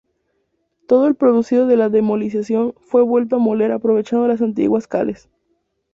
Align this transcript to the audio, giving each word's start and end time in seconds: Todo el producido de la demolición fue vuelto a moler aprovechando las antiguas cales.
Todo 0.87 1.05
el 1.05 1.13
producido 1.13 1.67
de 1.67 1.77
la 1.77 1.87
demolición 1.89 2.73
fue 2.79 3.03
vuelto 3.03 3.35
a 3.35 3.37
moler 3.37 3.71
aprovechando 3.71 4.27
las 4.27 4.41
antiguas 4.41 4.87
cales. 4.87 5.29